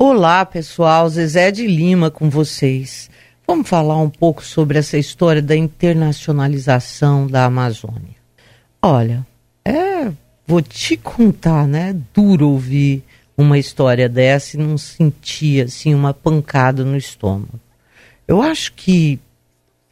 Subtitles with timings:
[0.00, 1.08] Olá, pessoal.
[1.08, 3.10] Zezé de Lima com vocês.
[3.44, 8.14] Vamos falar um pouco sobre essa história da internacionalização da Amazônia.
[8.80, 9.26] Olha,
[9.64, 10.08] é,
[10.46, 11.96] vou te contar, né?
[12.14, 13.02] Duro ouvir
[13.36, 17.58] uma história dessa e não sentir assim uma pancada no estômago.
[18.28, 19.18] Eu acho que,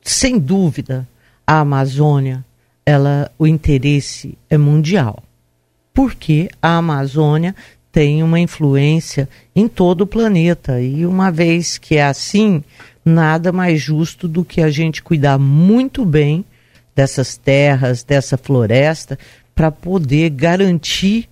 [0.03, 1.05] sem dúvida,
[1.45, 2.45] a Amazônia,
[2.87, 5.21] ela, o interesse é mundial.
[5.93, 7.57] Porque a Amazônia
[7.97, 10.83] tem uma influência em todo o planeta.
[10.83, 12.63] E uma vez que é assim,
[13.03, 16.45] nada mais justo do que a gente cuidar muito bem
[16.95, 19.19] dessas terras, dessa floresta,
[19.55, 21.27] para poder garantir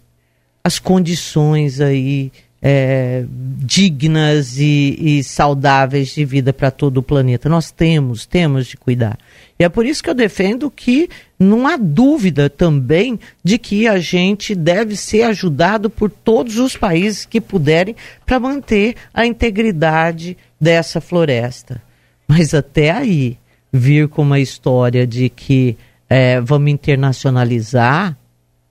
[0.64, 2.32] as condições aí
[2.62, 3.26] é,
[3.58, 7.46] dignas e, e, saudáveis de vida para todo o planeta.
[7.46, 9.18] Nós temos, temos de cuidar.
[9.58, 11.08] E é por isso que eu defendo que
[11.38, 17.24] não há dúvida também de que a gente deve ser ajudado por todos os países
[17.24, 17.94] que puderem
[18.26, 21.80] para manter a integridade dessa floresta.
[22.26, 23.38] Mas até aí,
[23.72, 25.76] vir com uma história de que
[26.08, 28.16] é, vamos internacionalizar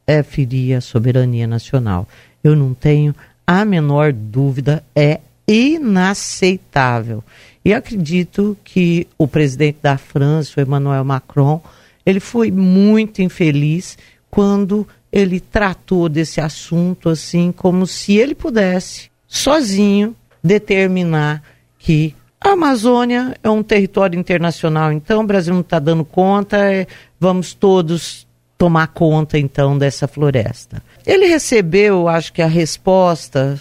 [0.05, 2.07] é ferir a soberania nacional.
[2.43, 3.15] Eu não tenho
[3.47, 5.19] a menor dúvida, é
[5.53, 7.23] inaceitável.
[7.63, 11.61] E acredito que o presidente da França, o Emmanuel Macron,
[12.05, 13.97] ele foi muito infeliz
[14.29, 21.41] quando ele tratou desse assunto assim como se ele pudesse sozinho determinar
[21.77, 26.87] que a Amazônia é um território internacional, então o Brasil não está dando conta, é,
[27.17, 30.83] vamos todos tomar conta então dessa floresta.
[31.05, 33.59] Ele recebeu, acho que a resposta,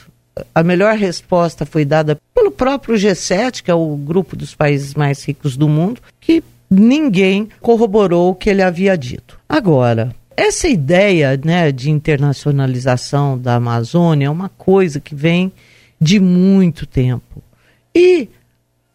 [0.55, 5.23] a melhor resposta foi dada pelo próprio G7, que é o grupo dos países mais
[5.25, 9.39] ricos do mundo, que ninguém corroborou o que ele havia dito.
[9.49, 15.53] Agora, essa ideia né, de internacionalização da Amazônia é uma coisa que vem
[16.01, 17.43] de muito tempo.
[17.95, 18.29] E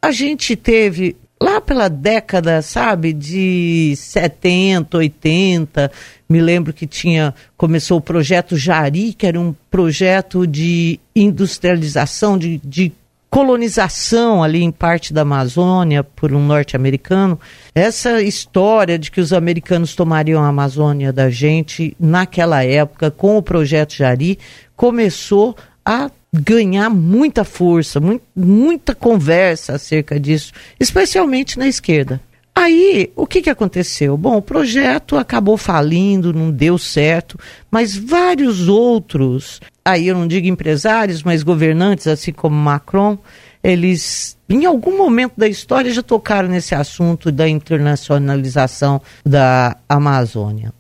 [0.02, 5.92] a gente teve lá pela década, sabe, de 70, 80,
[6.30, 12.60] me lembro que tinha começou o projeto Jari, que era um projeto de industrialização, de,
[12.64, 12.92] de
[13.30, 17.40] colonização ali em parte da Amazônia por um norte-americano.
[17.76, 23.44] Essa história de que os americanos tomariam a Amazônia da gente naquela época com o
[23.44, 24.40] projeto Jari
[24.76, 25.56] começou
[25.86, 32.22] a ganhar muita força, muito, muita conversa acerca disso, especialmente na esquerda.
[32.56, 34.18] Aí, o que, que aconteceu?
[34.18, 37.38] Bom, o projeto acabou falindo, não deu certo,
[37.70, 43.16] mas vários outros, aí eu não digo empresários, mas governantes, assim como Macron,
[43.64, 50.74] eles, em algum momento da história, já tocaram nesse assunto da internacionalização da Amazônia.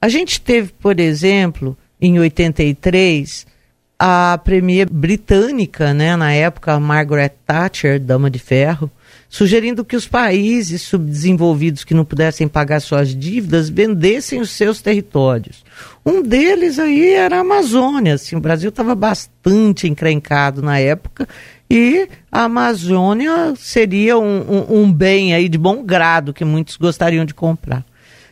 [0.00, 3.46] A gente teve, por exemplo, em 83,
[3.98, 8.90] a premier britânica, né, na época, Margaret Thatcher, dama de ferro,
[9.28, 15.64] sugerindo que os países subdesenvolvidos que não pudessem pagar suas dívidas vendessem os seus territórios.
[16.04, 18.14] Um deles aí era a Amazônia.
[18.14, 21.26] Assim, o Brasil estava bastante encrencado na época
[21.68, 27.24] e a Amazônia seria um, um, um bem aí de bom grado que muitos gostariam
[27.24, 27.84] de comprar.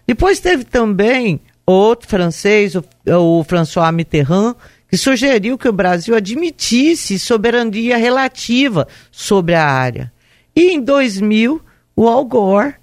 [0.07, 4.55] Depois teve também outro francês, o, o François Mitterrand,
[4.95, 10.13] que sugeriu que o Brasil admitisse soberania relativa sobre a área.
[10.55, 11.61] E em 2000,
[11.97, 12.75] o Al Gore,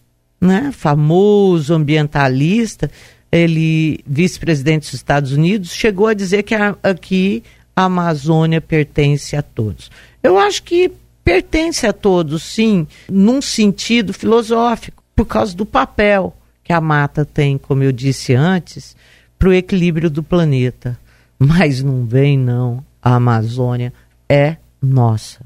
[0.42, 2.92] né, famoso ambientalista,
[3.32, 9.42] ele vice-presidente dos Estados Unidos, chegou a dizer que a, aqui a Amazônia pertence a
[9.42, 9.90] todos.
[10.22, 10.92] Eu acho que
[11.24, 17.58] pertence a todos, sim, num sentido filosófico, por causa do papel que a mata tem,
[17.58, 18.98] como eu disse antes,
[19.40, 21.00] para o equilíbrio do planeta.
[21.44, 22.86] Mas não vem, não.
[23.02, 23.92] A Amazônia
[24.30, 25.44] é nossa.